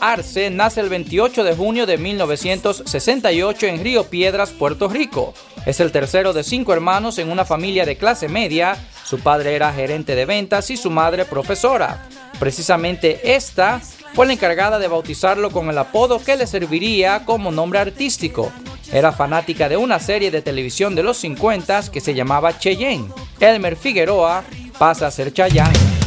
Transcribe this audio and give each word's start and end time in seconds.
Arce 0.00 0.50
nace 0.50 0.80
el 0.80 0.88
28 0.88 1.44
de 1.44 1.54
junio 1.54 1.86
de 1.86 1.98
1968 1.98 3.66
en 3.66 3.82
Río 3.82 4.04
Piedras, 4.04 4.50
Puerto 4.50 4.88
Rico. 4.88 5.34
Es 5.66 5.80
el 5.80 5.92
tercero 5.92 6.32
de 6.32 6.44
cinco 6.44 6.72
hermanos 6.72 7.18
en 7.18 7.30
una 7.30 7.44
familia 7.44 7.84
de 7.84 7.96
clase 7.96 8.28
media. 8.28 8.76
Su 9.04 9.20
padre 9.20 9.54
era 9.54 9.72
gerente 9.72 10.14
de 10.14 10.26
ventas 10.26 10.70
y 10.70 10.76
su 10.76 10.90
madre 10.90 11.24
profesora. 11.24 12.06
Precisamente 12.38 13.34
esta 13.34 13.80
fue 14.14 14.26
la 14.26 14.32
encargada 14.32 14.78
de 14.78 14.88
bautizarlo 14.88 15.50
con 15.50 15.68
el 15.68 15.78
apodo 15.78 16.22
que 16.22 16.36
le 16.36 16.46
serviría 16.46 17.24
como 17.24 17.50
nombre 17.50 17.78
artístico. 17.78 18.52
Era 18.92 19.12
fanática 19.12 19.68
de 19.68 19.76
una 19.76 19.98
serie 20.00 20.30
de 20.30 20.42
televisión 20.42 20.94
de 20.94 21.02
los 21.02 21.16
50 21.18 21.90
que 21.92 22.00
se 22.00 22.14
llamaba 22.14 22.58
Cheyenne. 22.58 23.08
Elmer 23.38 23.76
Figueroa 23.76 24.42
pasa 24.78 25.06
a 25.06 25.10
ser 25.10 25.32
Chayanne. 25.32 25.99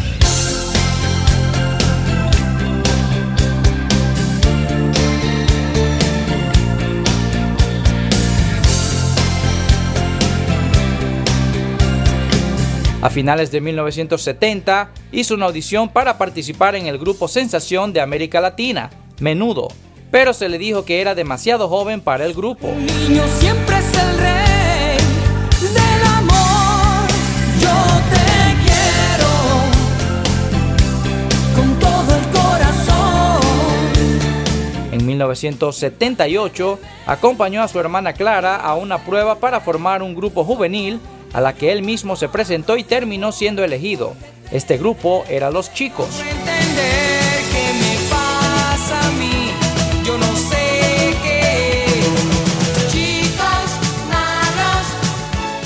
A 13.04 13.10
finales 13.10 13.52
de 13.52 13.60
1970 13.60 14.92
hizo 15.12 15.36
una 15.36 15.48
audición 15.48 15.90
para 15.90 16.18
participar 16.18 16.74
en 16.76 16.88
el 16.88 16.98
grupo 16.98 17.28
Sensación 17.28 17.92
de 17.92 18.00
América 18.00 18.40
Latina, 18.40 18.92
Menudo, 19.20 19.68
pero 20.10 20.32
se 20.32 20.48
le 20.48 20.58
dijo 20.58 20.86
que 20.86 21.02
era 21.02 21.14
demasiado 21.14 21.68
joven 21.68 22.00
para 22.00 22.24
el 22.24 22.34
grupo. 22.34 22.70
niño 22.70 23.24
siempre 23.40 23.78
es 23.78 23.94
el 23.98 24.18
rey 24.20 24.98
del 25.74 26.04
amor. 26.16 27.10
Yo 27.60 27.76
te 28.10 28.56
quiero 28.64 29.28
con 31.58 31.78
todo 31.82 32.16
el 32.16 32.24
corazón. 32.32 33.42
En 34.94 35.06
1978 35.06 36.80
acompañó 37.06 37.64
a 37.64 37.68
su 37.68 37.82
hermana 37.82 38.14
Clara 38.14 38.56
a 38.56 38.76
una 38.76 39.04
prueba 39.04 39.40
para 39.40 39.60
formar 39.60 40.02
un 40.02 40.16
grupo 40.16 40.46
juvenil 40.46 41.02
a 41.34 41.42
la 41.42 41.54
que 41.54 41.72
él 41.72 41.82
mismo 41.82 42.16
se 42.16 42.30
presentó 42.30 42.78
y 42.78 42.84
terminó 42.84 43.32
siendo 43.32 43.64
elegido. 43.64 44.16
Este 44.52 44.78
grupo 44.78 45.26
era 45.30 45.50
Los 45.50 45.74
Chicos. 45.74 46.22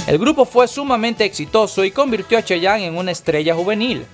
El 0.08 0.20
grupo 0.20 0.46
fue 0.46 0.70
sumamente 0.70 1.26
exitoso 1.26 1.84
y 1.84 1.92
convirtió 1.92 2.38
a 2.38 2.44
Cheyenne 2.44 2.86
en 2.86 2.98
una 2.98 3.12
estrella 3.12 3.54
juvenil. 3.54 4.06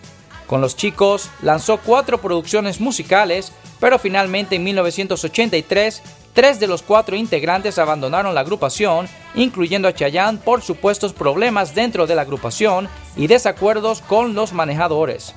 Con 0.47 0.59
los 0.59 0.75
chicos 0.75 1.29
lanzó 1.43 1.77
cuatro 1.77 2.19
producciones 2.19 2.81
musicales, 2.81 3.51
pero 3.79 3.99
finalmente 3.99 4.55
en 4.55 4.63
1983 4.63 6.01
Tres 6.33 6.59
de 6.59 6.65
los 6.65 6.81
cuatro 6.81 7.15
integrantes 7.15 7.77
abandonaron 7.77 8.33
la 8.33 8.41
agrupación, 8.41 9.07
incluyendo 9.35 9.87
a 9.87 9.93
Chayanne 9.93 10.39
por 10.39 10.63
supuestos 10.63 11.13
problemas 11.13 11.75
dentro 11.75 12.07
de 12.07 12.15
la 12.15 12.23
agrupación 12.23 12.89
y 13.15 13.27
desacuerdos 13.27 14.01
con 14.01 14.33
los 14.33 14.51
manejadores. 14.51 15.35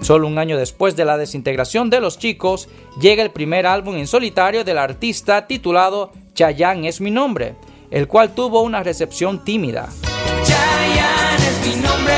Solo 0.00 0.26
un 0.26 0.38
año 0.38 0.58
después 0.58 0.96
de 0.96 1.04
la 1.04 1.16
desintegración 1.16 1.88
de 1.88 2.00
los 2.00 2.18
chicos, 2.18 2.68
llega 3.00 3.22
el 3.22 3.30
primer 3.30 3.64
álbum 3.64 3.94
en 3.94 4.08
solitario 4.08 4.64
del 4.64 4.78
artista 4.78 5.46
titulado 5.46 6.10
Chayanne 6.34 6.88
es 6.88 7.00
mi 7.00 7.12
nombre, 7.12 7.54
el 7.90 8.06
cual 8.06 8.34
tuvo 8.34 8.62
una 8.62 8.82
recepción 8.82 9.44
tímida. 9.44 9.88
es 9.88 11.66
mi 11.66 11.82
nombre, 11.82 12.14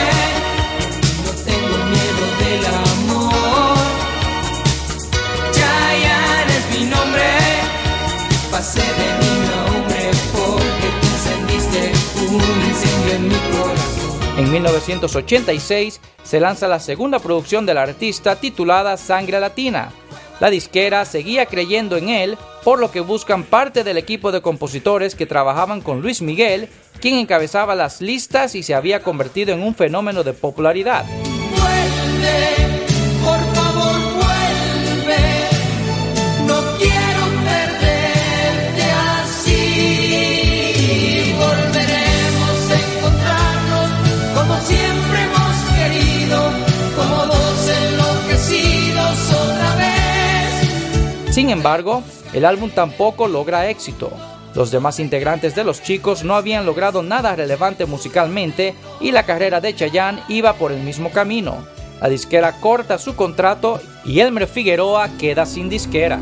no 1.25 1.31
tengo 1.44 1.77
miedo 1.87 2.25
del 2.41 2.66
amor. 2.66 3.77
es 6.49 6.78
mi 6.78 6.87
nombre, 6.87 7.22
pasé 8.50 8.81
de 8.81 9.09
mi 9.21 9.34
nombre 9.49 10.11
porque 10.32 10.88
tú 11.00 11.06
encendiste 11.06 11.93
un 12.28 12.69
incendio 12.69 13.15
en 13.15 13.28
mi 13.28 13.34
corazón. 13.56 14.38
En 14.38 14.50
1986 14.50 16.00
se 16.22 16.41
lanza 16.41 16.69
la 16.69 16.81
segunda 16.81 17.19
producción 17.19 17.65
del 17.65 17.78
artista 17.78 18.37
titulada 18.37 18.97
Sangre 18.97 19.41
Latina. 19.41 19.93
La 20.43 20.51
disquera 20.51 21.05
seguía 21.05 21.47
creyendo 21.47 21.97
en 21.97 22.09
él 22.09 22.37
por 22.65 22.81
lo 22.81 22.91
que 22.91 22.99
buscan 22.99 23.45
parte 23.45 23.85
del 23.85 23.97
equipo 23.97 24.33
de 24.33 24.43
compositores 24.43 25.15
que 25.15 25.25
trabajaban 25.25 25.81
con 25.81 26.03
Luis 26.03 26.21
Miguel, 26.21 26.69
quien 27.01 27.15
encabezaba 27.15 27.77
las 27.77 28.01
listas 28.01 28.57
y 28.57 28.65
se 28.65 28.75
había 28.75 29.05
convertido 29.05 29.55
en 29.55 29.63
un 29.63 29.77
fenómeno 29.77 30.25
de 30.25 30.33
popularidad. 30.33 31.05
Sin 51.32 51.48
embargo, 51.48 52.03
el 52.34 52.44
álbum 52.44 52.69
tampoco 52.69 53.26
logra 53.26 53.70
éxito. 53.70 54.12
Los 54.54 54.70
demás 54.70 55.00
integrantes 55.00 55.54
de 55.54 55.65
los 55.65 55.82
chicos 55.82 56.25
no 56.25 56.34
habían 56.34 56.66
logrado 56.66 57.03
nada 57.03 57.34
relevante 57.34 57.87
musicalmente 57.87 58.75
y 59.00 59.12
la 59.12 59.22
carrera 59.22 59.62
de 59.62 59.75
Chayanne 59.75 60.22
iba 60.28 60.53
por 60.53 60.72
el 60.72 60.82
mismo 60.82 61.10
camino. 61.10 61.66
La 62.03 62.10
disquera 62.10 62.60
corta 62.60 62.98
su 62.98 63.16
contrato 63.16 63.81
y 64.04 64.20
Elmer 64.20 64.47
Figueroa 64.47 65.09
queda 65.16 65.47
sin 65.47 65.70
disquera. 65.70 66.20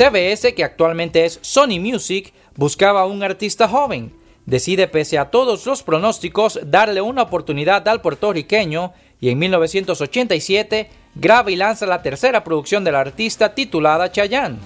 CBS, 0.00 0.54
que 0.54 0.64
actualmente 0.64 1.26
es 1.26 1.38
Sony 1.42 1.78
Music, 1.78 2.32
buscaba 2.56 3.04
un 3.04 3.22
artista 3.22 3.68
joven. 3.68 4.14
Decide, 4.46 4.88
pese 4.88 5.18
a 5.18 5.30
todos 5.30 5.66
los 5.66 5.82
pronósticos, 5.82 6.58
darle 6.64 7.02
una 7.02 7.20
oportunidad 7.20 7.86
al 7.86 8.00
puertorriqueño 8.00 8.94
y 9.20 9.28
en 9.28 9.38
1987 9.38 10.88
graba 11.16 11.50
y 11.50 11.56
lanza 11.56 11.84
la 11.84 12.00
tercera 12.00 12.42
producción 12.42 12.82
del 12.82 12.94
artista 12.94 13.54
titulada 13.54 14.10
Chayanne. 14.10 14.56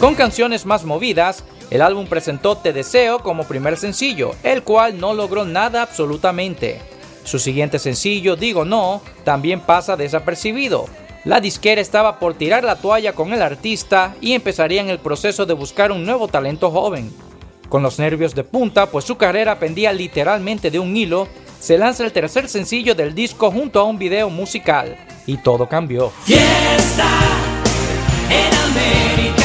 Con 0.00 0.16
canciones 0.16 0.66
más 0.66 0.84
movidas, 0.84 1.44
el 1.70 1.82
álbum 1.82 2.06
presentó 2.06 2.56
Te 2.56 2.72
Deseo 2.72 3.20
como 3.20 3.44
primer 3.44 3.76
sencillo, 3.76 4.32
el 4.42 4.62
cual 4.62 4.98
no 4.98 5.14
logró 5.14 5.44
nada 5.44 5.82
absolutamente. 5.82 6.80
Su 7.24 7.38
siguiente 7.38 7.78
sencillo, 7.78 8.36
Digo 8.36 8.64
No, 8.64 9.00
también 9.24 9.60
pasa 9.60 9.96
desapercibido. 9.96 10.86
La 11.24 11.40
disquera 11.40 11.80
estaba 11.80 12.18
por 12.18 12.34
tirar 12.34 12.64
la 12.64 12.76
toalla 12.76 13.14
con 13.14 13.32
el 13.32 13.40
artista 13.40 14.14
y 14.20 14.34
empezarían 14.34 14.90
el 14.90 14.98
proceso 14.98 15.46
de 15.46 15.54
buscar 15.54 15.90
un 15.90 16.04
nuevo 16.04 16.28
talento 16.28 16.70
joven. 16.70 17.10
Con 17.70 17.82
los 17.82 17.98
nervios 17.98 18.34
de 18.34 18.44
punta, 18.44 18.90
pues 18.90 19.06
su 19.06 19.16
carrera 19.16 19.58
pendía 19.58 19.92
literalmente 19.92 20.70
de 20.70 20.78
un 20.78 20.94
hilo, 20.94 21.26
se 21.58 21.78
lanza 21.78 22.04
el 22.04 22.12
tercer 22.12 22.48
sencillo 22.48 22.94
del 22.94 23.14
disco 23.14 23.50
junto 23.50 23.80
a 23.80 23.84
un 23.84 23.98
video 23.98 24.28
musical. 24.28 24.96
Y 25.26 25.38
todo 25.38 25.66
cambió. 25.66 26.10
Fiesta 26.26 27.08
en 28.28 28.54
América 28.54 29.43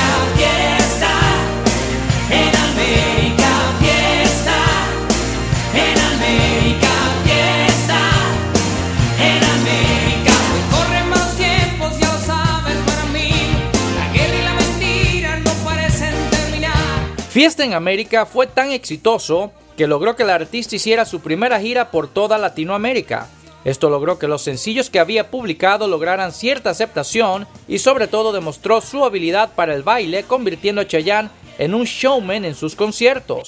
Fiesta 17.39 17.63
en 17.63 17.73
América 17.73 18.25
fue 18.25 18.47
tan 18.47 18.71
exitoso 18.71 19.53
que 19.77 19.87
logró 19.87 20.17
que 20.17 20.23
el 20.23 20.29
artista 20.29 20.75
hiciera 20.75 21.05
su 21.05 21.21
primera 21.21 21.57
gira 21.61 21.89
por 21.89 22.09
toda 22.09 22.37
Latinoamérica. 22.37 23.29
Esto 23.63 23.89
logró 23.89 24.19
que 24.19 24.27
los 24.27 24.41
sencillos 24.41 24.89
que 24.89 24.99
había 24.99 25.31
publicado 25.31 25.87
lograran 25.87 26.33
cierta 26.33 26.71
aceptación 26.71 27.47
y 27.65 27.79
sobre 27.79 28.07
todo 28.07 28.33
demostró 28.33 28.81
su 28.81 29.05
habilidad 29.05 29.53
para 29.55 29.73
el 29.73 29.83
baile 29.83 30.23
convirtiendo 30.23 30.81
a 30.81 30.87
Chayanne 30.87 31.29
en 31.57 31.75
un 31.75 31.85
showman 31.85 32.43
en 32.43 32.55
sus 32.55 32.75
conciertos. 32.75 33.47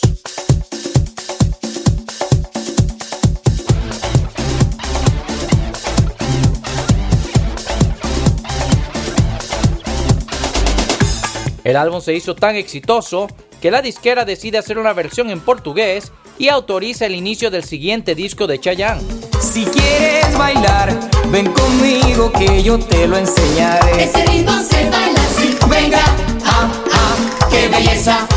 El 11.65 11.75
álbum 11.75 11.99
se 11.99 12.13
hizo 12.13 12.35
tan 12.35 12.55
exitoso 12.55 13.27
que 13.61 13.71
la 13.71 13.81
disquera 13.83 14.25
decide 14.25 14.57
hacer 14.57 14.79
una 14.79 14.91
versión 14.91 15.29
en 15.29 15.39
portugués 15.39 16.11
y 16.39 16.49
autoriza 16.49 17.05
el 17.05 17.15
inicio 17.15 17.51
del 17.51 17.63
siguiente 17.63 18.15
disco 18.15 18.47
de 18.47 18.59
Chayanne. 18.59 19.03
Si 19.39 19.63
quieres 19.65 20.35
bailar, 20.35 20.99
ven 21.27 21.51
conmigo 21.51 22.31
que 22.31 22.63
yo 22.63 22.79
te 22.79 23.07
lo 23.07 23.17
enseñaré. 23.17 24.03
Este 24.03 24.25
ritmo 24.25 24.51
se 24.63 24.89
baila 24.89 25.21
así. 25.21 25.57
Venga, 25.69 26.03
ah, 26.45 26.71
ah, 26.91 27.49
qué 27.51 27.67
belleza. 27.67 28.27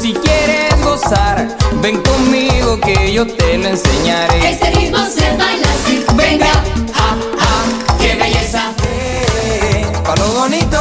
Si 0.00 0.12
quieres 0.12 0.84
gozar, 0.84 1.48
ven 1.80 2.02
conmigo 2.02 2.78
que 2.80 3.12
yo 3.12 3.26
te 3.26 3.56
lo 3.56 3.68
enseñaré. 3.68 4.50
Este 4.50 4.70
ritmo 4.72 4.98
se 5.06 5.36
baila 5.38 5.68
así. 5.72 6.04
Venga, 6.14 6.52
ah, 6.94 7.16
ah, 7.40 7.64
qué 7.98 8.14
belleza. 8.14 8.72
Eh, 8.84 9.86
palo 10.04 10.26
bonito, 10.34 10.71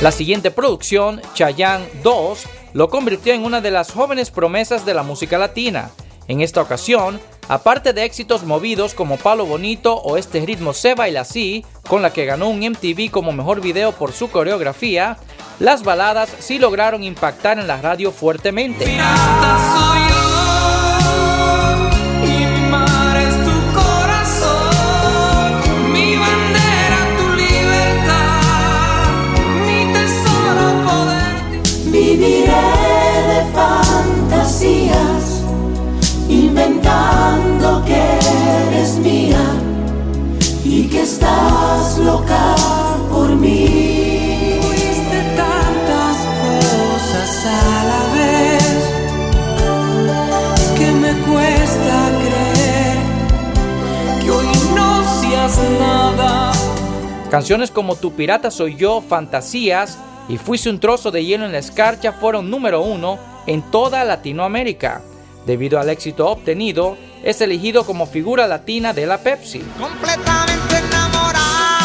La 0.00 0.12
siguiente 0.12 0.50
producción, 0.50 1.20
Chayanne 1.34 1.86
2, 2.02 2.44
lo 2.72 2.88
convirtió 2.88 3.34
en 3.34 3.44
una 3.44 3.60
de 3.60 3.70
las 3.70 3.92
jóvenes 3.92 4.30
promesas 4.30 4.86
de 4.86 4.94
la 4.94 5.02
música 5.02 5.36
latina. 5.36 5.90
En 6.26 6.40
esta 6.40 6.62
ocasión, 6.62 7.20
aparte 7.48 7.92
de 7.92 8.04
éxitos 8.04 8.44
movidos 8.44 8.94
como 8.94 9.18
Palo 9.18 9.44
Bonito 9.44 9.96
o 9.96 10.16
Este 10.16 10.40
ritmo 10.46 10.72
se 10.72 10.94
baila 10.94 11.20
así, 11.20 11.66
con 11.86 12.00
la 12.00 12.14
que 12.14 12.24
ganó 12.24 12.48
un 12.48 12.60
MTV 12.60 13.10
como 13.10 13.32
mejor 13.32 13.60
video 13.60 13.92
por 13.92 14.12
su 14.12 14.30
coreografía, 14.30 15.18
las 15.58 15.82
baladas 15.82 16.30
sí 16.38 16.58
lograron 16.58 17.04
impactar 17.04 17.58
en 17.58 17.66
la 17.66 17.82
radio 17.82 18.10
fuertemente. 18.10 18.86
Que 40.90 41.02
estás 41.02 41.98
loca 41.98 42.56
por 43.10 43.30
mí. 43.36 44.58
Fuiste 44.60 45.22
tantas 45.36 46.16
cosas 46.42 47.46
a 47.46 47.84
la 47.92 48.02
vez 48.18 48.64
que 50.76 50.92
me 50.92 51.12
cuesta 51.22 52.10
creer 52.24 52.98
que 54.20 54.30
hoy 54.30 54.52
no 54.74 55.20
seas 55.20 55.58
nada. 55.78 56.52
Canciones 57.30 57.70
como 57.70 57.94
Tu 57.94 58.12
pirata 58.12 58.50
soy 58.50 58.74
yo, 58.76 59.00
Fantasías 59.00 59.98
y 60.28 60.38
Fuiste 60.38 60.70
un 60.70 60.80
trozo 60.80 61.10
de 61.12 61.24
hielo 61.24 61.46
en 61.46 61.52
la 61.52 61.58
escarcha 61.58 62.12
fueron 62.12 62.50
número 62.50 62.82
uno 62.82 63.18
en 63.46 63.62
toda 63.62 64.04
Latinoamérica. 64.04 65.02
Debido 65.46 65.80
al 65.80 65.88
éxito 65.88 66.28
obtenido, 66.28 66.96
es 67.22 67.40
elegido 67.40 67.84
como 67.84 68.06
figura 68.06 68.46
latina 68.46 68.92
de 68.92 69.06
la 69.06 69.18
Pepsi. 69.18 69.60
completamente 69.78 70.39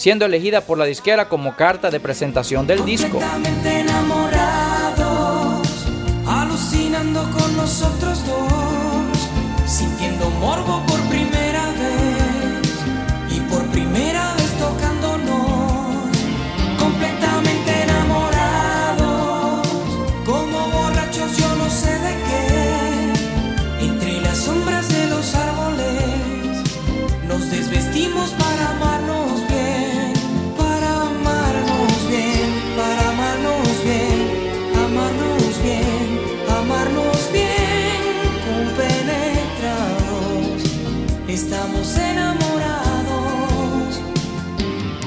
siendo 0.00 0.24
elegida 0.24 0.62
por 0.62 0.78
la 0.78 0.86
disquera 0.86 1.28
como 1.28 1.56
carta 1.56 1.90
de 1.90 2.00
presentación 2.00 2.66
del 2.66 2.86
disco. 2.86 3.20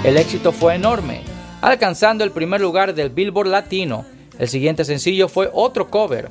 El 0.03 0.17
éxito 0.17 0.51
fue 0.51 0.75
enorme, 0.75 1.21
alcanzando 1.61 2.25
el 2.25 2.31
primer 2.31 2.59
lugar 2.59 2.93
del 2.93 3.09
Billboard 3.09 3.47
Latino. 3.47 4.05
El 4.37 4.49
siguiente 4.49 4.83
sencillo 4.83 5.29
fue 5.29 5.49
otro 5.53 5.89
cover. 5.89 6.29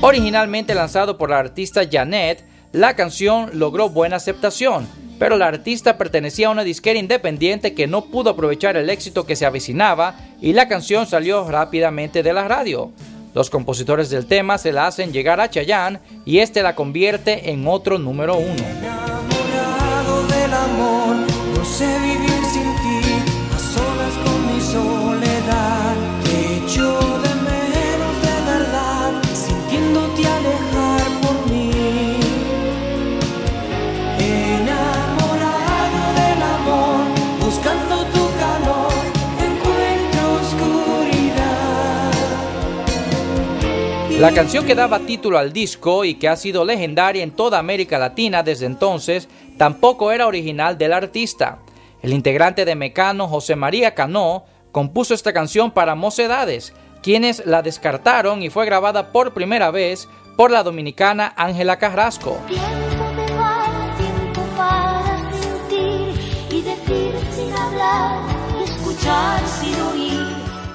Originalmente 0.00 0.74
lanzado 0.74 1.16
por 1.16 1.30
la 1.30 1.38
artista 1.38 1.82
Janet, 1.88 2.44
la 2.72 2.96
canción 2.96 3.50
logró 3.52 3.88
buena 3.88 4.16
aceptación, 4.16 4.88
pero 5.22 5.36
la 5.36 5.46
artista 5.46 5.98
pertenecía 5.98 6.48
a 6.48 6.50
una 6.50 6.64
disquera 6.64 6.98
independiente 6.98 7.74
que 7.74 7.86
no 7.86 8.06
pudo 8.06 8.30
aprovechar 8.30 8.76
el 8.76 8.90
éxito 8.90 9.24
que 9.24 9.36
se 9.36 9.46
avecinaba 9.46 10.16
y 10.40 10.52
la 10.52 10.66
canción 10.66 11.06
salió 11.06 11.48
rápidamente 11.48 12.24
de 12.24 12.32
la 12.32 12.48
radio. 12.48 12.90
Los 13.32 13.48
compositores 13.48 14.10
del 14.10 14.26
tema 14.26 14.58
se 14.58 14.72
la 14.72 14.88
hacen 14.88 15.12
llegar 15.12 15.40
a 15.40 15.48
Chayanne 15.48 16.00
y 16.24 16.38
este 16.38 16.60
la 16.64 16.74
convierte 16.74 17.52
en 17.52 17.68
otro 17.68 18.00
número 18.00 18.36
uno. 18.36 18.64
La 44.18 44.32
canción 44.32 44.64
que 44.64 44.74
daba 44.74 45.00
título 45.00 45.38
al 45.38 45.52
disco 45.52 46.04
y 46.04 46.14
que 46.14 46.28
ha 46.28 46.36
sido 46.36 46.64
legendaria 46.64 47.22
en 47.22 47.32
toda 47.32 47.58
América 47.58 47.98
Latina 47.98 48.42
desde 48.42 48.66
entonces 48.66 49.28
tampoco 49.58 50.12
era 50.12 50.26
original 50.26 50.78
del 50.78 50.92
artista. 50.92 51.58
El 52.02 52.12
integrante 52.12 52.64
de 52.64 52.74
Mecano, 52.76 53.26
José 53.26 53.56
María 53.56 53.94
Cano, 53.94 54.44
compuso 54.70 55.14
esta 55.14 55.32
canción 55.32 55.72
para 55.72 55.94
Mocedades, 55.94 56.72
quienes 57.02 57.44
la 57.46 57.62
descartaron 57.62 58.42
y 58.42 58.50
fue 58.50 58.64
grabada 58.64 59.10
por 59.10 59.34
primera 59.34 59.70
vez 59.70 60.08
por 60.36 60.50
la 60.50 60.62
dominicana 60.62 61.32
Ángela 61.36 61.78
Carrasco. 61.78 62.38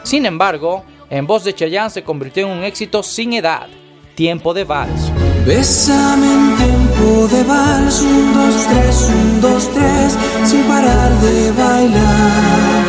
Sin 0.03 0.25
embargo, 0.25 0.83
en 1.09 1.27
voz 1.27 1.43
de 1.43 1.53
Chayanne 1.53 1.89
se 1.89 2.03
convirtió 2.03 2.47
en 2.47 2.57
un 2.57 2.63
éxito 2.63 3.03
sin 3.03 3.33
edad, 3.33 3.67
Tiempo 4.15 4.53
de 4.53 4.63
Vals. 4.63 5.11
Bésame 5.45 6.25
en 6.25 6.57
tiempo 6.57 7.27
de 7.29 7.43
vals, 7.43 8.01
un, 8.01 8.33
dos, 8.33 8.67
tres, 8.67 9.09
un, 9.09 9.41
dos, 9.41 9.71
tres, 9.73 10.17
sin 10.43 10.63
parar 10.63 11.11
de 11.21 11.51
bailar. 11.51 12.83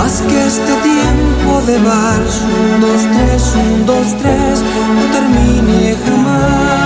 Haz 0.00 0.22
que 0.22 0.46
este 0.46 0.72
tiempo 0.82 1.60
de 1.66 1.78
vals, 1.78 2.40
un, 2.42 2.80
dos, 2.80 3.02
tres, 3.02 3.54
un, 3.56 3.86
dos, 3.86 4.16
tres, 4.18 4.62
no 4.94 5.02
termine 5.12 5.96
jamás. 6.06 6.83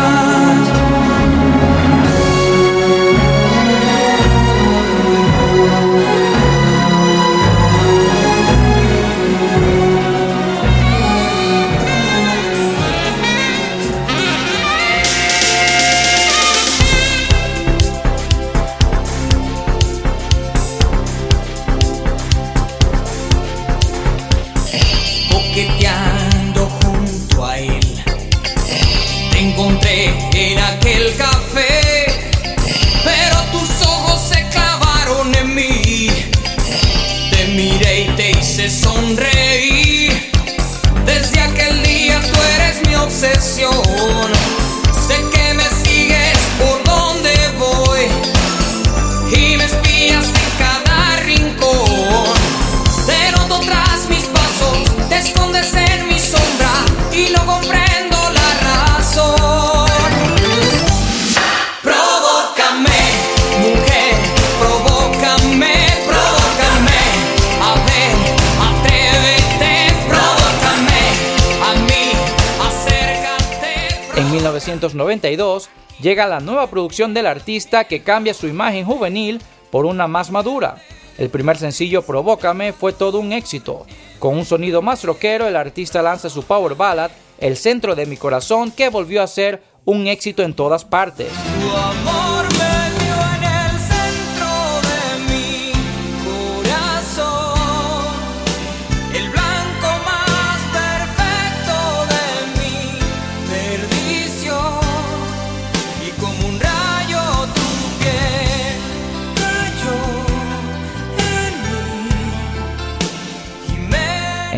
1992 74.78 75.70
llega 76.00 76.26
la 76.26 76.40
nueva 76.40 76.68
producción 76.68 77.12
del 77.12 77.26
artista 77.26 77.84
que 77.84 78.02
cambia 78.02 78.32
su 78.32 78.46
imagen 78.46 78.84
juvenil 78.84 79.40
por 79.70 79.86
una 79.86 80.06
más 80.06 80.30
madura. 80.30 80.76
El 81.18 81.30
primer 81.30 81.58
sencillo 81.58 82.02
Provócame 82.02 82.72
fue 82.72 82.92
todo 82.92 83.18
un 83.18 83.32
éxito. 83.32 83.86
Con 84.20 84.36
un 84.36 84.44
sonido 84.44 84.80
más 84.80 85.02
rockero, 85.02 85.48
el 85.48 85.56
artista 85.56 86.00
lanza 86.00 86.28
su 86.28 86.44
power 86.44 86.76
ballad 86.76 87.10
El 87.38 87.56
centro 87.56 87.94
de 87.94 88.06
mi 88.06 88.16
corazón 88.16 88.70
que 88.70 88.88
volvió 88.88 89.22
a 89.22 89.26
ser 89.26 89.62
un 89.84 90.06
éxito 90.06 90.42
en 90.42 90.54
todas 90.54 90.84
partes. 90.84 91.28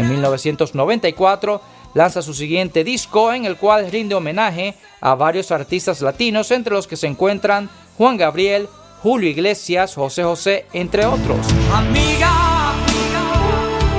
En 0.01 0.09
1994 0.09 1.61
lanza 1.93 2.23
su 2.23 2.33
siguiente 2.33 2.85
disco 2.85 3.35
en 3.35 3.45
el 3.45 3.57
cual 3.57 3.91
rinde 3.91 4.15
homenaje 4.15 4.75
a 5.03 5.15
varios 5.15 5.53
artistas 5.53 6.01
latinos 6.01 6.51
entre 6.53 6.73
los 6.73 6.87
que 6.87 6.97
se 6.97 7.07
encuentran 7.07 7.69
Juan 7.99 8.17
Gabriel, 8.17 8.67
Julio 9.03 9.29
Iglesias, 9.29 9.95
José 9.95 10.25
José, 10.25 10.65
entre 10.73 11.05
otros. 11.05 11.47
Amiga, 11.71 12.73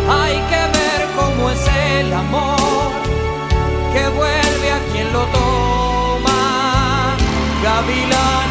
hay 0.09 0.37
que 0.49 0.79
ver 0.79 1.07
cómo 1.15 1.51
es 1.51 1.67
el 1.99 2.11
amor 2.11 2.91
que 3.93 4.07
vuelve 4.09 4.71
a 4.71 4.79
quien 4.91 5.13
lo 5.13 5.23
toma. 5.25 7.15
Gavilano. 7.61 8.50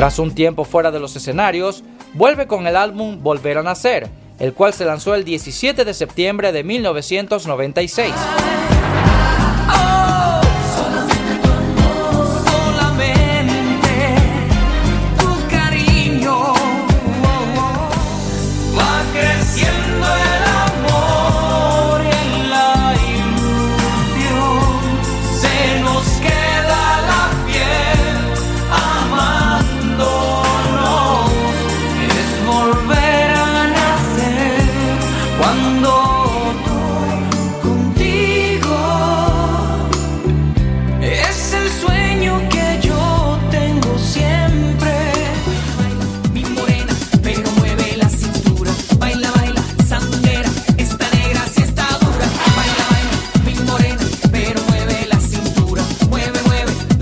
Tras 0.00 0.18
un 0.18 0.34
tiempo 0.34 0.64
fuera 0.64 0.90
de 0.90 0.98
los 0.98 1.14
escenarios, 1.14 1.84
vuelve 2.14 2.46
con 2.46 2.66
el 2.66 2.74
álbum 2.74 3.22
Volver 3.22 3.58
a 3.58 3.62
Nacer, 3.62 4.08
el 4.38 4.54
cual 4.54 4.72
se 4.72 4.86
lanzó 4.86 5.14
el 5.14 5.24
17 5.24 5.84
de 5.84 5.92
septiembre 5.92 6.52
de 6.52 6.64
1996. 6.64 8.14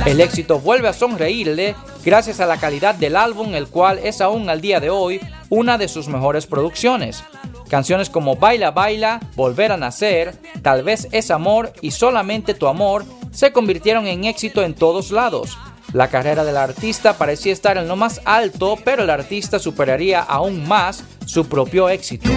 El 0.09 0.23
éxito 0.23 0.59
vuelve 0.59 0.89
a 0.89 0.95
sonreírle 0.95 1.77
gracias 2.03 2.41
a 2.41 2.47
la 2.47 2.57
calidad 2.57 2.95
del 2.95 3.15
álbum, 3.15 3.55
el 3.55 3.69
cual 3.69 3.99
es 4.03 4.23
aún 4.23 4.49
al 4.49 4.63
día 4.63 4.81
de 4.81 4.89
hoy 4.89 5.21
una 5.51 5.77
de 5.77 5.87
sus 5.87 6.09
mejores 6.09 6.47
producciones. 6.47 7.23
Canciones 7.69 8.09
como 8.09 8.35
Baila 8.35 8.71
Baila, 8.71 9.21
Volver 9.37 9.71
a 9.71 9.77
Nacer, 9.77 10.35
Tal 10.63 10.83
vez 10.83 11.09
es 11.13 11.31
Amor 11.31 11.75
y 11.83 11.91
Solamente 11.91 12.55
tu 12.55 12.69
Amor 12.69 13.05
se 13.33 13.53
convirtieron 13.53 14.07
en 14.07 14.25
éxito 14.25 14.63
en 14.63 14.73
todos 14.73 15.11
lados. 15.11 15.59
La 15.93 16.09
carrera 16.09 16.43
del 16.43 16.57
artista 16.57 17.19
parecía 17.19 17.53
estar 17.53 17.77
en 17.77 17.87
lo 17.87 17.97
más 17.97 18.23
alto, 18.25 18.79
pero 18.83 19.03
el 19.03 19.11
artista 19.11 19.59
superaría 19.59 20.23
aún 20.23 20.67
más 20.67 21.05
su 21.27 21.47
propio 21.51 21.91
éxito. 21.91 22.31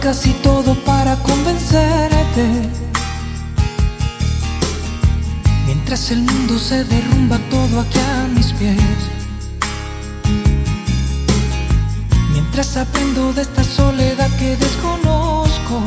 Casi 0.00 0.32
todo 0.42 0.74
para 0.84 1.16
convencerte. 1.16 2.46
Mientras 5.66 6.10
el 6.10 6.22
mundo 6.22 6.58
se 6.58 6.84
derrumba 6.84 7.38
todo 7.50 7.80
aquí 7.80 7.98
a 7.98 8.28
mis 8.28 8.52
pies. 8.52 8.76
Mientras 12.32 12.76
aprendo 12.76 13.32
de 13.32 13.42
esta 13.42 13.64
soledad 13.64 14.30
que 14.38 14.56
desconozco. 14.56 15.80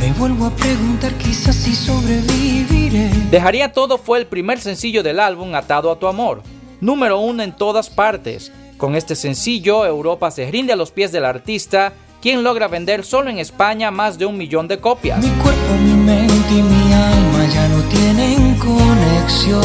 Me 0.00 0.12
vuelvo 0.12 0.46
a 0.46 0.50
preguntar 0.50 1.12
quizás 1.14 1.56
si 1.56 1.74
sobreviviré. 1.74 3.10
Dejaría 3.30 3.72
todo 3.72 3.98
fue 3.98 4.18
el 4.18 4.26
primer 4.26 4.60
sencillo 4.60 5.02
del 5.02 5.20
álbum 5.20 5.54
Atado 5.54 5.90
a 5.90 5.98
tu 5.98 6.06
amor, 6.06 6.42
número 6.80 7.18
uno 7.18 7.42
en 7.42 7.54
todas 7.54 7.90
partes 7.90 8.52
con 8.78 8.94
este 8.94 9.14
sencillo, 9.14 9.84
Europa 9.84 10.30
se 10.30 10.50
rinde 10.50 10.72
a 10.72 10.76
los 10.76 10.92
pies 10.92 11.12
del 11.12 11.26
artista, 11.26 11.92
quien 12.22 12.42
logra 12.42 12.68
vender 12.68 13.04
solo 13.04 13.28
en 13.28 13.38
España 13.38 13.90
más 13.90 14.16
de 14.18 14.24
un 14.24 14.38
millón 14.38 14.68
de 14.68 14.78
copias. 14.78 15.18
Mi 15.18 15.30
cuerpo, 15.42 15.74
mi 15.82 15.94
mente 15.94 16.54
y 16.54 16.62
mi 16.62 16.92
alma 16.92 17.46
ya 17.52 17.68
no 17.68 17.82
tienen 17.90 18.54
conexión. 18.54 19.62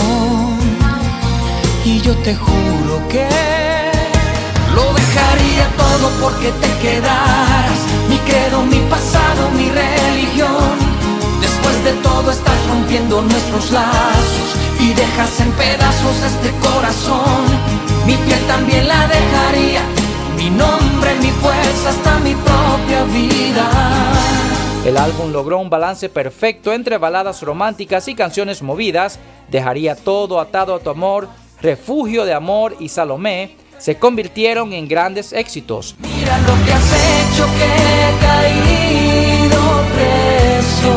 Y 1.86 2.02
yo 2.02 2.14
te 2.18 2.36
juro 2.36 3.08
que 3.10 3.28
lo 4.76 4.94
dejaría 4.94 5.68
todo 5.78 6.10
porque 6.20 6.52
te 6.52 6.72
quedaras. 6.82 7.80
Mi 8.10 8.18
credo, 8.18 8.64
mi 8.64 8.80
pasado, 8.90 9.50
mi 9.52 9.70
religión. 9.70 10.74
Después 11.40 11.84
de 11.84 11.94
todo 12.02 12.32
estás 12.32 12.68
rompiendo 12.68 13.22
nuestros 13.22 13.72
lazos 13.72 14.50
y 14.80 14.94
dejas 14.94 15.40
en 15.40 15.52
pedazos 15.52 16.16
este 16.24 16.52
corazón 16.68 17.93
mi 18.06 18.16
piel 18.16 18.40
también 18.48 18.88
la 18.88 19.08
dejaría, 19.08 19.82
mi 20.38 20.50
nombre, 20.50 21.16
mi 21.22 21.30
fuerza, 21.32 21.90
hasta 21.90 22.20
mi 22.20 22.36
propia 22.36 23.04
vida. 23.06 23.70
El 24.86 24.98
álbum 24.98 25.32
logró 25.32 25.60
un 25.60 25.70
balance 25.70 26.10
perfecto 26.10 26.74
entre 26.74 26.98
baladas 26.98 27.42
románticas 27.42 28.08
y 28.08 28.16
canciones 28.16 28.62
movidas, 28.62 29.20
Dejaría 29.50 29.96
todo 29.96 30.40
atado 30.40 30.74
a 30.74 30.80
tu 30.80 30.90
amor, 30.90 31.30
Refugio 31.62 32.26
de 32.26 32.34
amor 32.34 32.76
y 32.80 32.90
Salomé 32.90 33.56
se 33.78 33.98
convirtieron 33.98 34.74
en 34.74 34.88
grandes 34.88 35.32
éxitos. 35.32 35.96
Mira 36.00 36.38
lo 36.40 36.66
que 36.66 36.74
has 36.74 36.92
hecho 36.94 37.46
que 37.58 37.66
he 37.66 38.12
caído 38.26 39.62
preso 39.94 40.94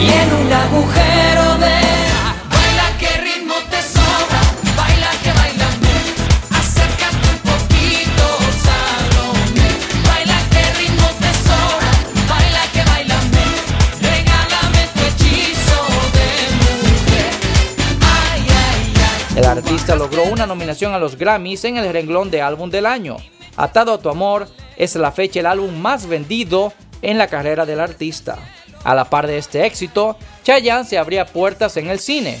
y 0.00 0.08
en 0.10 0.46
un 0.46 0.52
agujero 0.52 1.58
de 1.58 1.81
La 19.52 19.58
artista 19.58 19.94
logró 19.96 20.24
una 20.32 20.46
nominación 20.46 20.94
a 20.94 20.98
los 20.98 21.18
Grammys 21.18 21.66
en 21.66 21.76
el 21.76 21.92
renglón 21.92 22.30
de 22.30 22.40
álbum 22.40 22.70
del 22.70 22.86
año. 22.86 23.18
Atado 23.54 23.92
a 23.92 23.98
tu 23.98 24.08
amor 24.08 24.48
es 24.78 24.96
la 24.96 25.12
fecha 25.12 25.40
el 25.40 25.46
álbum 25.46 25.76
más 25.76 26.06
vendido 26.06 26.72
en 27.02 27.18
la 27.18 27.26
carrera 27.26 27.66
del 27.66 27.80
artista. 27.80 28.38
A 28.82 28.94
la 28.94 29.04
par 29.04 29.26
de 29.26 29.36
este 29.36 29.66
éxito, 29.66 30.16
Chayanne 30.42 30.86
se 30.86 30.96
abría 30.96 31.26
puertas 31.26 31.76
en 31.76 31.90
el 31.90 31.98
cine. 31.98 32.40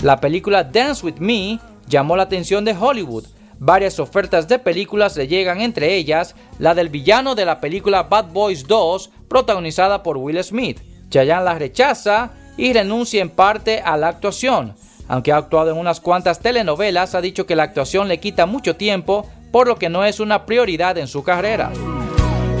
La 0.00 0.20
película 0.20 0.62
Dance 0.62 1.04
With 1.04 1.18
Me 1.18 1.58
llamó 1.88 2.16
la 2.16 2.22
atención 2.22 2.64
de 2.64 2.76
Hollywood. 2.78 3.24
Varias 3.62 4.00
ofertas 4.00 4.48
de 4.48 4.58
películas 4.58 5.18
le 5.18 5.28
llegan, 5.28 5.60
entre 5.60 5.94
ellas 5.94 6.34
la 6.58 6.74
del 6.74 6.88
villano 6.88 7.34
de 7.34 7.44
la 7.44 7.60
película 7.60 8.04
Bad 8.04 8.32
Boys 8.32 8.66
2, 8.66 9.10
protagonizada 9.28 10.02
por 10.02 10.16
Will 10.16 10.42
Smith. 10.42 10.80
Chayanne 11.10 11.44
la 11.44 11.58
rechaza 11.58 12.30
y 12.56 12.72
renuncia 12.72 13.20
en 13.20 13.28
parte 13.28 13.82
a 13.84 13.98
la 13.98 14.08
actuación. 14.08 14.74
Aunque 15.08 15.32
ha 15.32 15.36
actuado 15.36 15.72
en 15.72 15.76
unas 15.76 16.00
cuantas 16.00 16.40
telenovelas, 16.40 17.14
ha 17.14 17.20
dicho 17.20 17.44
que 17.44 17.54
la 17.54 17.64
actuación 17.64 18.08
le 18.08 18.18
quita 18.18 18.46
mucho 18.46 18.76
tiempo, 18.76 19.28
por 19.52 19.68
lo 19.68 19.76
que 19.76 19.90
no 19.90 20.06
es 20.06 20.20
una 20.20 20.46
prioridad 20.46 20.96
en 20.96 21.06
su 21.06 21.22
carrera. 21.22 21.70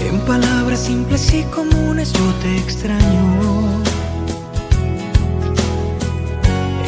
En 0.06 0.20
palabras 0.26 0.80
simples 0.80 1.32
y 1.32 1.44
comunes 1.44 2.12
yo 2.12 2.34
te 2.42 2.58
extraño. 2.58 3.80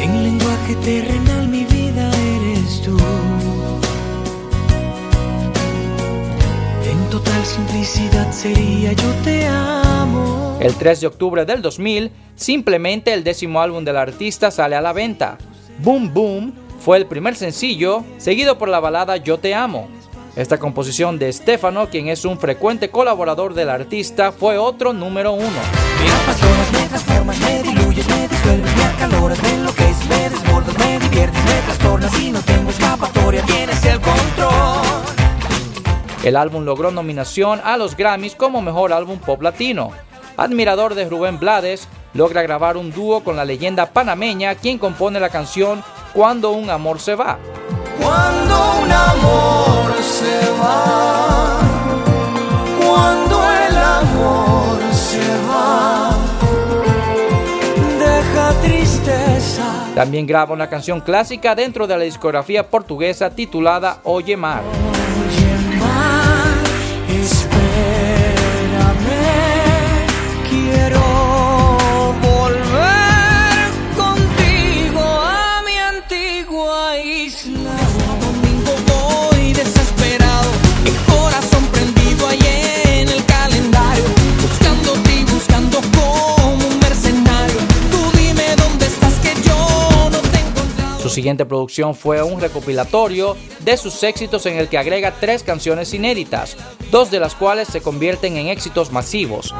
En 0.02 0.22
lenguaje 0.22 0.74
terrenal 0.84 1.48
mi 1.48 1.61
total 7.12 7.44
simplicidad 7.44 8.32
sería 8.32 8.94
yo 8.94 9.12
te 9.22 9.46
amo. 9.46 10.56
El 10.62 10.74
3 10.74 11.02
de 11.02 11.06
octubre 11.06 11.44
del 11.44 11.60
2000, 11.60 12.10
simplemente 12.36 13.12
el 13.12 13.22
décimo 13.22 13.60
álbum 13.60 13.84
del 13.84 13.98
artista 13.98 14.50
sale 14.50 14.76
a 14.76 14.80
la 14.80 14.94
venta. 14.94 15.36
Boom 15.80 16.14
Boom 16.14 16.54
fue 16.80 16.96
el 16.96 17.04
primer 17.04 17.36
sencillo, 17.36 18.02
seguido 18.16 18.56
por 18.56 18.70
la 18.70 18.80
balada 18.80 19.18
Yo 19.18 19.36
Te 19.38 19.54
Amo. 19.54 19.88
Esta 20.36 20.58
composición 20.58 21.18
de 21.18 21.30
Stefano, 21.30 21.90
quien 21.90 22.08
es 22.08 22.24
un 22.24 22.38
frecuente 22.38 22.88
colaborador 22.88 23.52
del 23.52 23.68
artista, 23.68 24.32
fue 24.32 24.56
otro 24.56 24.94
número 24.94 25.34
uno. 25.34 25.60
Me 32.46 32.51
El 36.22 36.36
álbum 36.36 36.64
logró 36.64 36.92
nominación 36.92 37.60
a 37.64 37.76
los 37.76 37.96
Grammys 37.96 38.36
como 38.36 38.62
mejor 38.62 38.92
álbum 38.92 39.18
pop 39.18 39.42
latino. 39.42 39.90
Admirador 40.36 40.94
de 40.94 41.08
Rubén 41.08 41.38
Blades, 41.40 41.88
logra 42.14 42.42
grabar 42.42 42.76
un 42.76 42.92
dúo 42.92 43.24
con 43.24 43.36
la 43.36 43.44
leyenda 43.44 43.86
panameña 43.86 44.54
quien 44.54 44.78
compone 44.78 45.18
la 45.18 45.30
canción 45.30 45.82
Cuando 46.14 46.52
un 46.52 46.70
amor 46.70 47.00
se 47.00 47.16
va. 47.16 47.38
Cuando 48.00 48.82
un 48.82 48.92
amor 48.92 49.92
se 50.02 50.50
va, 50.60 51.60
cuando 52.84 53.50
el 53.50 53.76
amor 53.76 54.78
se 54.92 55.20
va, 55.48 56.10
deja 57.98 58.60
tristeza. 58.60 59.86
También 59.94 60.26
graba 60.26 60.54
una 60.54 60.68
canción 60.68 61.00
clásica 61.00 61.54
dentro 61.54 61.86
de 61.86 61.96
la 61.96 62.04
discografía 62.04 62.68
portuguesa 62.68 63.30
titulada 63.30 63.98
Oye 64.04 64.36
Mar. 64.36 64.62
Siguiente 91.12 91.44
producción 91.44 91.94
fue 91.94 92.22
un 92.22 92.40
recopilatorio 92.40 93.36
de 93.60 93.76
sus 93.76 94.02
éxitos 94.02 94.46
en 94.46 94.56
el 94.56 94.68
que 94.68 94.78
agrega 94.78 95.14
tres 95.20 95.42
canciones 95.42 95.94
inéditas, 95.94 96.56
dos 96.90 97.10
de 97.10 97.20
las 97.20 97.34
cuales 97.34 97.68
se 97.68 97.80
convierten 97.80 98.36
en 98.36 98.48
éxitos 98.48 98.90
masivos. 98.90 99.54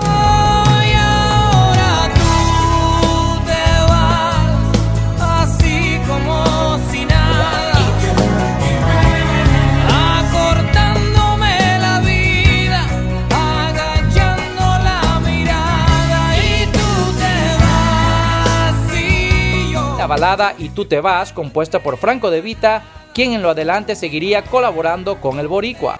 Balada 20.12 20.54
Y 20.58 20.68
tú 20.68 20.84
te 20.84 21.00
vas, 21.00 21.32
compuesta 21.32 21.78
por 21.78 21.96
Franco 21.96 22.30
De 22.30 22.42
Vita, 22.42 22.82
quien 23.14 23.32
en 23.32 23.40
lo 23.40 23.48
adelante 23.50 23.96
seguiría 23.96 24.42
colaborando 24.42 25.22
con 25.22 25.38
el 25.38 25.48
Boricua. 25.48 25.98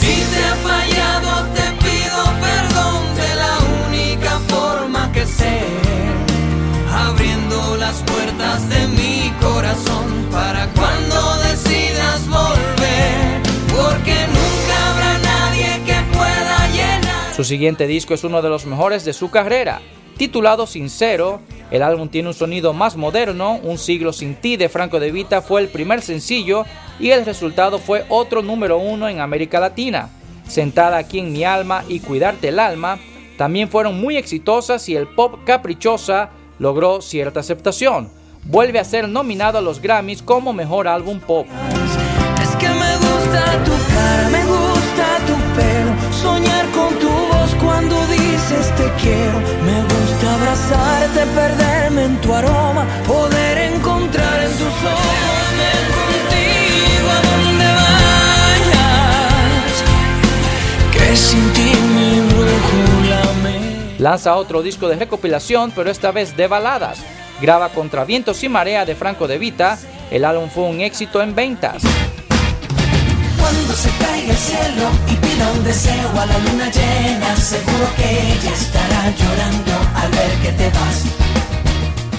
Si 0.00 0.14
te 0.32 0.40
he 0.40 0.54
fallado 0.66 1.46
te 1.54 1.66
pido 1.84 2.22
perdón 2.46 3.00
de 3.14 3.30
la 3.42 3.54
única 3.86 4.32
forma 4.48 5.12
que 5.12 5.24
sé, 5.24 5.60
abriendo 6.92 7.76
las 7.76 8.02
puertas 8.02 8.68
de 8.68 8.88
mi 8.88 9.32
corazón 9.40 10.26
para 10.32 10.66
cuando 10.72 11.36
decidas 11.44 12.26
volver, 12.26 13.40
porque 13.68 14.16
nunca 14.26 14.39
Su 17.40 17.44
siguiente 17.44 17.86
disco 17.86 18.12
es 18.12 18.22
uno 18.22 18.42
de 18.42 18.50
los 18.50 18.66
mejores 18.66 19.02
de 19.06 19.14
su 19.14 19.30
carrera. 19.30 19.80
Titulado 20.18 20.66
Sincero, 20.66 21.40
el 21.70 21.82
álbum 21.82 22.10
tiene 22.10 22.28
un 22.28 22.34
sonido 22.34 22.74
más 22.74 22.96
moderno, 22.98 23.58
Un 23.62 23.78
siglo 23.78 24.12
sin 24.12 24.34
ti 24.34 24.58
de 24.58 24.68
Franco 24.68 25.00
de 25.00 25.10
Vita 25.10 25.40
fue 25.40 25.62
el 25.62 25.68
primer 25.68 26.02
sencillo 26.02 26.66
y 26.98 27.12
el 27.12 27.24
resultado 27.24 27.78
fue 27.78 28.04
otro 28.10 28.42
número 28.42 28.76
uno 28.76 29.08
en 29.08 29.20
América 29.20 29.58
Latina. 29.58 30.10
Sentada 30.46 30.98
aquí 30.98 31.20
en 31.20 31.32
mi 31.32 31.42
alma 31.42 31.82
y 31.88 32.00
Cuidarte 32.00 32.48
el 32.48 32.58
alma 32.58 32.98
también 33.38 33.70
fueron 33.70 33.98
muy 33.98 34.18
exitosas 34.18 34.86
y 34.90 34.94
el 34.94 35.08
pop 35.08 35.36
caprichosa 35.46 36.28
logró 36.58 37.00
cierta 37.00 37.40
aceptación. 37.40 38.10
Vuelve 38.44 38.80
a 38.80 38.84
ser 38.84 39.08
nominado 39.08 39.56
a 39.56 39.62
los 39.62 39.80
Grammys 39.80 40.20
como 40.20 40.52
mejor 40.52 40.88
álbum 40.88 41.18
pop. 41.20 41.46
Es 42.42 42.54
que 42.56 42.68
me 42.68 42.96
gusta 42.98 43.64
tu 43.64 43.72
quiero. 49.00 49.38
Me 49.64 49.82
gusta 49.82 50.34
abrazarte, 50.34 51.26
perderme 51.34 52.04
en 52.04 52.20
tu 52.20 52.34
aroma, 52.34 52.86
poder 53.06 53.58
encontrar 53.72 54.42
en 54.42 54.50
tus 54.52 54.62
ojos. 54.62 55.28
Contigo 56.00 57.08
a 57.10 57.20
donde 57.28 57.68
vayas, 58.60 59.74
que 60.92 61.16
sin 61.16 61.52
ti 61.52 61.72
mi 61.94 62.20
brújula. 62.20 63.20
Lanza 63.98 64.36
otro 64.36 64.62
disco 64.62 64.88
de 64.88 64.96
recopilación, 64.96 65.72
pero 65.72 65.90
esta 65.90 66.10
vez 66.10 66.34
de 66.34 66.46
baladas. 66.46 67.00
Graba 67.42 67.68
Contra 67.68 68.04
Vientos 68.06 68.42
y 68.42 68.48
Marea 68.48 68.86
de 68.86 68.94
Franco 68.94 69.28
de 69.28 69.36
Vita. 69.36 69.78
El 70.10 70.24
álbum 70.24 70.48
fue 70.48 70.64
un 70.64 70.80
éxito 70.80 71.20
en 71.20 71.34
ventas. 71.34 71.82
Cuando 73.40 73.74
se 73.74 73.90
caiga 73.98 74.32
el 74.32 74.38
llena, 76.70 77.36
seguro 77.36 77.88
que 77.96 78.02
ella 78.02 78.52
estará 78.52 79.14
llorando 79.16 79.72
al 79.94 80.10
ver 80.10 80.30
que 80.42 80.52
te 80.52 80.68
vas. 80.70 81.04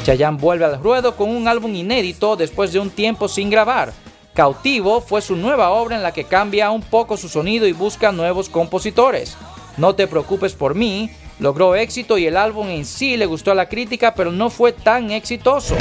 Chayanne 0.04 0.38
vuelve 0.38 0.66
al 0.66 0.82
ruedo 0.82 1.16
con 1.16 1.30
un 1.30 1.48
álbum 1.48 1.74
inédito 1.76 2.36
después 2.36 2.74
de 2.74 2.80
un 2.80 2.90
tiempo 2.90 3.28
sin 3.28 3.50
grabar. 3.50 3.94
Cautivo 4.34 5.02
fue 5.02 5.22
su 5.22 5.36
nueva 5.36 5.70
obra 5.72 5.96
en 5.98 6.04
la 6.04 6.14
que 6.14 6.24
cambia 6.24 6.72
un 6.72 6.82
poco 6.82 7.18
su 7.18 7.30
sonido 7.30 7.68
y 7.68 7.74
busca 7.74 8.12
nuevos 8.12 8.50
compositores. 8.50 9.38
No 9.78 9.94
te 9.94 10.08
preocupes 10.08 10.54
por 10.54 10.74
mí, 10.74 11.12
logró 11.40 11.76
éxito 11.76 12.18
y 12.18 12.26
el 12.26 12.38
álbum 12.38 12.70
en 12.70 12.86
sí 12.86 13.18
le 13.18 13.26
gustó 13.26 13.52
a 13.52 13.56
la 13.56 13.70
crítica, 13.70 14.16
pero 14.16 14.32
no 14.32 14.50
fue 14.50 14.72
tan 14.72 15.12
exitoso. 15.12 15.76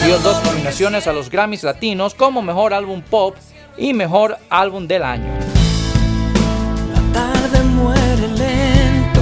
Consiguió 0.00 0.18
dos 0.20 0.42
nominaciones 0.44 1.06
a 1.06 1.12
los 1.12 1.28
Grammys 1.28 1.62
Latinos 1.62 2.14
como 2.14 2.40
Mejor 2.40 2.72
Álbum 2.72 3.02
Pop 3.02 3.36
y 3.76 3.92
mejor 3.92 4.38
álbum 4.48 4.88
del 4.88 5.02
año. 5.02 5.30
La 6.94 7.12
tarde 7.12 7.62
muere 7.64 8.28
lento 8.28 9.20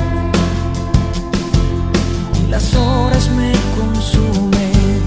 y 2.40 2.48
las 2.48 2.72
horas 2.76 3.28
me 3.30 3.50
consumen. 3.76 5.02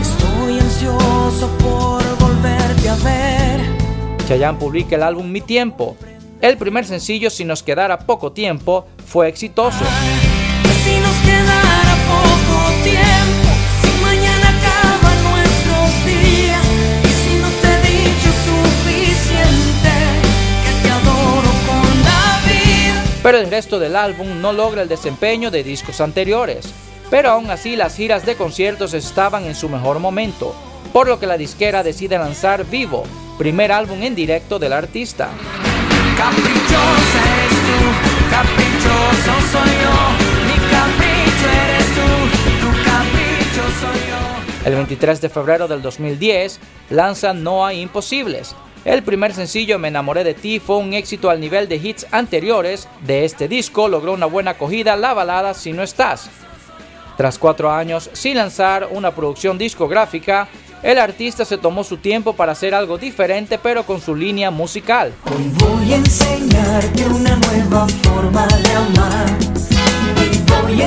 Estoy 0.00 0.58
ansioso 0.58 1.50
por 1.58 2.02
volverte 2.18 2.88
a 2.88 2.94
ver. 2.94 3.60
Chayanne 4.26 4.58
publica 4.58 4.96
el 4.96 5.02
álbum 5.02 5.30
Mi 5.30 5.42
Tiempo. 5.42 5.98
El 6.40 6.56
primer 6.56 6.86
sencillo, 6.86 7.28
Si 7.28 7.44
nos 7.44 7.62
quedara 7.62 7.98
poco 7.98 8.32
tiempo, 8.32 8.86
fue 9.06 9.28
exitoso. 9.28 9.84
Si 10.82 10.98
nos 10.98 11.16
quedara 11.16 11.94
poco 12.08 12.73
pero 23.34 23.46
el 23.46 23.50
resto 23.50 23.80
del 23.80 23.96
álbum 23.96 24.40
no 24.40 24.52
logra 24.52 24.82
el 24.82 24.88
desempeño 24.88 25.50
de 25.50 25.64
discos 25.64 26.00
anteriores. 26.00 26.72
Pero 27.10 27.30
aún 27.30 27.50
así 27.50 27.74
las 27.74 27.96
giras 27.96 28.24
de 28.24 28.36
conciertos 28.36 28.94
estaban 28.94 29.42
en 29.46 29.56
su 29.56 29.68
mejor 29.68 29.98
momento, 29.98 30.54
por 30.92 31.08
lo 31.08 31.18
que 31.18 31.26
la 31.26 31.36
disquera 31.36 31.82
decide 31.82 32.16
lanzar 32.16 32.64
Vivo, 32.64 33.02
primer 33.36 33.72
álbum 33.72 34.00
en 34.04 34.14
directo 34.14 34.60
del 34.60 34.72
artista. 34.72 35.30
Caprichosa 36.16 37.22
eres 37.34 37.58
tú, 37.66 38.30
caprichoso 38.30 39.34
soy 39.50 39.72
yo, 39.82 39.98
mi 40.46 40.58
capricho 40.70 41.48
eres 41.64 41.86
tú, 41.96 42.06
tu 42.60 42.84
capricho 42.84 43.62
soy 43.80 43.98
yo. 44.10 44.68
El 44.68 44.76
23 44.76 45.20
de 45.20 45.28
febrero 45.28 45.66
del 45.66 45.82
2010 45.82 46.60
lanza 46.90 47.34
No 47.34 47.66
hay 47.66 47.80
imposibles. 47.80 48.54
El 48.84 49.02
primer 49.02 49.32
sencillo 49.32 49.78
Me 49.78 49.88
enamoré 49.88 50.24
de 50.24 50.34
ti 50.34 50.60
fue 50.60 50.76
un 50.76 50.92
éxito 50.92 51.30
al 51.30 51.40
nivel 51.40 51.68
de 51.68 51.76
hits 51.76 52.06
anteriores. 52.10 52.86
De 53.00 53.24
este 53.24 53.48
disco 53.48 53.88
logró 53.88 54.12
una 54.12 54.26
buena 54.26 54.52
acogida 54.52 54.96
la 54.96 55.14
balada 55.14 55.54
Si 55.54 55.72
no 55.72 55.82
estás. 55.82 56.28
Tras 57.16 57.38
cuatro 57.38 57.70
años 57.70 58.10
sin 58.12 58.36
lanzar 58.36 58.88
una 58.90 59.14
producción 59.14 59.56
discográfica, 59.56 60.48
el 60.82 60.98
artista 60.98 61.46
se 61.46 61.56
tomó 61.56 61.82
su 61.82 61.96
tiempo 61.96 62.34
para 62.34 62.52
hacer 62.52 62.74
algo 62.74 62.98
diferente 62.98 63.58
pero 63.58 63.84
con 63.84 64.02
su 64.02 64.14
línea 64.14 64.50
musical. 64.50 65.14
Hoy 65.34 65.50
voy 65.58 65.92
a 65.92 65.96
enseñarte 65.96 67.06
una 67.06 67.36
nueva 67.36 67.86
forma 68.02 68.46
de 68.46 68.72
amar 68.74 69.26
y 70.30 70.50
voy 70.50 70.82
a 70.82 70.86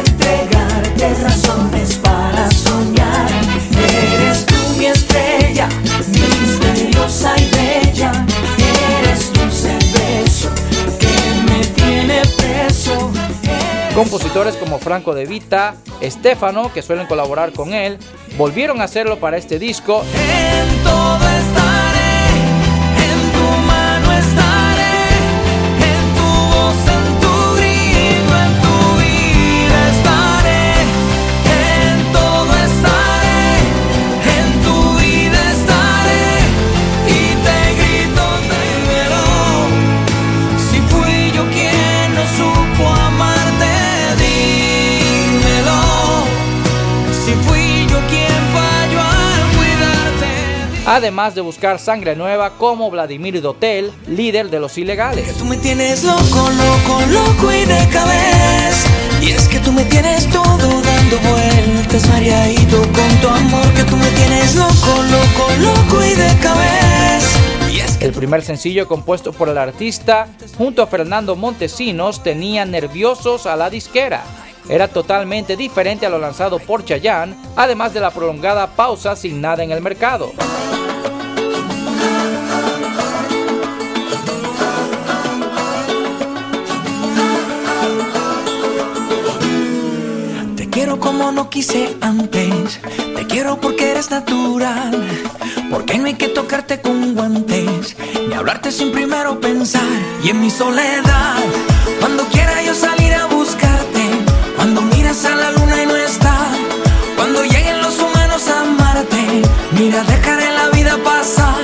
Compositores 13.98 14.56
como 14.58 14.78
Franco 14.78 15.16
De 15.16 15.26
Vita, 15.26 15.74
Estefano, 16.02 16.72
que 16.72 16.84
suelen 16.84 17.08
colaborar 17.08 17.52
con 17.52 17.74
él, 17.74 17.98
volvieron 18.38 18.80
a 18.80 18.84
hacerlo 18.84 19.18
para 19.18 19.38
este 19.38 19.58
disco 19.58 20.04
además 50.98 51.36
de 51.36 51.42
buscar 51.42 51.78
sangre 51.78 52.16
nueva 52.16 52.58
como 52.58 52.90
Vladimir 52.90 53.40
Dotel, 53.40 53.92
líder 54.08 54.50
de 54.50 54.60
los 54.60 54.80
ilegales. 54.80 55.32
Tú 55.38 55.46
me 55.46 55.56
tienes 55.58 56.04
loco, 56.04 56.50
loco, 56.50 57.02
loco 57.12 57.54
y 57.54 57.66
de 57.66 57.88
cabeza. 57.90 58.90
Y 59.22 59.30
es 59.30 59.48
que 59.48 59.60
tú 59.60 59.72
me 59.72 59.86
tienes 59.86 60.28
todo 60.32 60.82
dando 60.82 61.18
vueltas, 61.20 62.10
mareadito 62.10 62.82
con 62.82 63.22
tu 63.22 63.28
amor. 63.28 63.74
Que 63.76 63.84
tú 63.84 63.96
me 63.96 64.10
tienes 64.10 64.56
loco, 64.56 65.04
loco, 65.04 65.52
loco 65.60 66.04
y 66.04 66.16
de 66.16 66.36
cabeza. 66.42 67.72
Y 67.72 67.80
es 67.80 67.98
que 67.98 68.06
El 68.06 68.14
primer 68.14 68.42
sencillo 68.42 68.88
compuesto 68.88 69.32
por 69.34 69.50
el 69.50 69.58
artista 69.60 70.28
junto 70.58 70.82
a 70.82 70.88
Fernando 70.88 71.36
Montesinos 71.36 72.24
tenía 72.24 72.66
nerviosos 72.66 73.46
a 73.46 73.56
la 73.56 73.70
disquera. 73.70 74.24
Era 74.68 74.88
totalmente 74.88 75.56
diferente 75.56 76.08
a 76.08 76.10
lo 76.10 76.18
lanzado 76.18 76.58
por 76.58 76.84
Chayanne, 76.84 77.36
además 77.56 77.94
de 77.94 78.00
la 78.00 78.10
prolongada 78.10 78.66
pausa 78.76 79.16
sin 79.16 79.40
nada 79.40 79.64
en 79.64 79.72
el 79.72 79.82
mercado. 79.82 80.34
Como 91.00 91.32
no 91.32 91.50
quise 91.50 91.96
antes. 92.02 92.80
Te 93.16 93.28
quiero 93.28 93.60
porque 93.60 93.92
eres 93.92 94.12
natural. 94.12 94.92
Porque 95.70 95.98
no 95.98 96.06
hay 96.06 96.16
que 96.16 96.30
tocarte 96.30 96.82
con 96.82 97.16
guantes. 97.16 97.96
Ni 98.28 98.34
hablarte 98.34 98.72
sin 98.72 98.92
primero 98.92 99.40
pensar. 99.40 99.82
Y 100.24 100.30
en 100.30 100.42
mi 100.42 100.50
soledad, 100.50 101.38
cuando 102.00 102.24
quiera 102.26 102.62
yo 102.64 102.74
salir 102.74 103.14
a 103.14 103.26
buscarte. 103.28 104.10
Cuando 104.56 104.82
miras 104.82 105.24
a 105.26 105.36
la 105.36 105.52
luna 105.52 105.84
y 105.84 105.86
no 105.86 105.96
está. 105.96 106.38
Cuando 107.16 107.44
lleguen 107.44 107.82
los 107.82 107.98
humanos 108.00 108.48
a 108.48 108.62
amarte. 108.62 109.42
Mira, 109.72 110.04
dejaré 110.04 110.52
la 110.52 110.70
vida 110.70 110.98
pasar. 111.04 111.64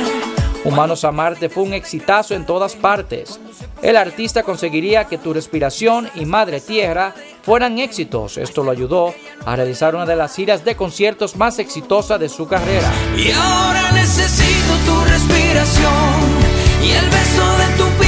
Humanos 0.64 1.04
a 1.04 1.12
Marte 1.12 1.50
fue 1.50 1.64
un 1.64 1.74
exitazo 1.74 2.36
en 2.36 2.46
todas 2.46 2.76
partes. 2.76 3.40
El 3.84 3.98
artista 3.98 4.44
conseguiría 4.44 5.06
que 5.10 5.18
Tu 5.18 5.34
Respiración 5.34 6.10
y 6.16 6.26
Madre 6.26 6.62
Tierra 6.62 7.14
fueran 7.42 7.80
éxitos. 7.80 8.38
Esto 8.38 8.64
lo 8.64 8.72
ayudó 8.72 9.14
a 9.46 9.58
realizar 9.58 9.94
una 9.94 10.06
de 10.06 10.16
las 10.16 10.34
giras 10.34 10.64
de 10.64 10.78
conciertos 10.78 11.36
más 11.36 11.60
exitosas 11.60 12.18
de 12.18 12.30
su 12.30 12.48
carrera. 12.48 12.90
Y 13.18 13.30
ahora 13.32 13.92
necesito 13.92 14.74
tu 14.86 15.04
respiración 15.04 16.54
y 16.82 16.92
el 16.92 17.10
beso 17.10 17.58
de 17.58 17.68
tu 17.78 18.03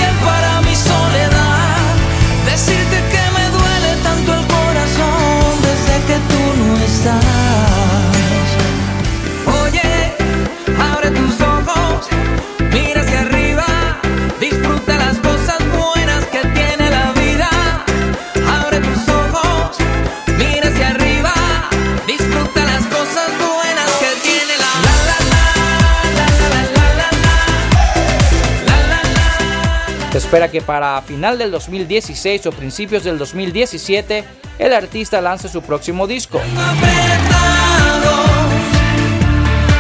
espera 30.26 30.50
que 30.50 30.60
para 30.60 31.00
final 31.04 31.38
del 31.38 31.52
2016 31.52 32.48
o 32.48 32.52
principios 32.52 33.04
del 33.04 33.20
2017 33.20 34.24
el 34.58 34.74
artista 34.74 35.22
lance 35.22 35.48
su 35.48 35.62
próximo 35.62 36.08
disco. 36.08 36.40
apretados, 36.40 38.30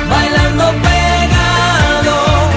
bailando 0.07 0.65
pegados, 0.83 2.51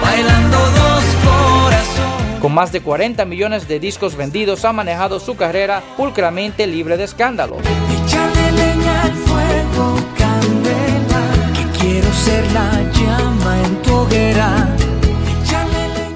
bailando 0.00 0.56
dos 0.56 1.04
corazones. 1.26 2.40
Con 2.40 2.54
más 2.54 2.72
de 2.72 2.80
40 2.80 3.26
millones 3.26 3.68
de 3.68 3.78
discos 3.78 4.16
vendidos 4.16 4.64
ha 4.64 4.72
manejado 4.72 5.20
su 5.20 5.36
carrera 5.36 5.82
pulcramente 5.98 6.66
libre 6.66 6.96
de 6.96 7.04
escándalos. 7.04 7.58
Echarle 7.60 8.52
leña 8.52 9.02
al 9.02 9.12
fuego, 9.12 9.96
candela, 10.16 11.52
que 11.52 11.78
quiero 11.78 12.10
ser 12.14 12.50
la 12.52 12.82
llama 12.92 13.58
en 13.62 13.82
tu 13.82 13.94
hoguera. 13.94 14.75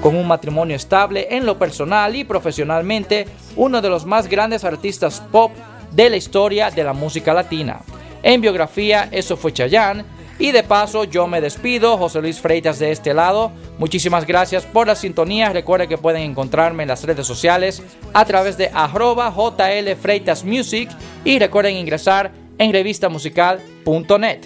Con 0.01 0.15
un 0.15 0.27
matrimonio 0.27 0.75
estable 0.75 1.27
en 1.29 1.45
lo 1.45 1.59
personal 1.59 2.15
y 2.15 2.23
profesionalmente, 2.23 3.27
uno 3.55 3.81
de 3.81 3.89
los 3.89 4.05
más 4.05 4.27
grandes 4.27 4.63
artistas 4.63 5.21
pop 5.31 5.51
de 5.91 6.09
la 6.09 6.17
historia 6.17 6.71
de 6.71 6.83
la 6.83 6.93
música 6.93 7.33
latina. 7.33 7.81
En 8.23 8.41
biografía, 8.41 9.09
eso 9.11 9.37
fue 9.37 9.53
Chayanne. 9.53 10.03
Y 10.39 10.51
de 10.51 10.63
paso, 10.63 11.03
yo 11.03 11.27
me 11.27 11.39
despido, 11.39 11.99
José 11.99 12.19
Luis 12.19 12.39
Freitas 12.39 12.79
de 12.79 12.91
este 12.91 13.13
lado. 13.13 13.51
Muchísimas 13.77 14.25
gracias 14.25 14.65
por 14.65 14.87
la 14.87 14.95
sintonía. 14.95 15.53
Recuerden 15.53 15.87
que 15.87 15.99
pueden 15.99 16.23
encontrarme 16.23 16.83
en 16.83 16.89
las 16.89 17.03
redes 17.03 17.27
sociales 17.27 17.83
a 18.11 18.25
través 18.25 18.57
de 18.57 18.71
arroba 18.73 19.31
JL 19.31 19.95
Freitas 20.01 20.43
Music 20.43 20.89
y 21.23 21.37
recuerden 21.37 21.75
ingresar 21.75 22.31
en 22.57 22.73
revistamusical.net. 22.73 24.39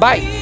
Bye. 0.00 0.35